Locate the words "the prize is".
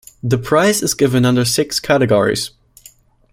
0.23-0.95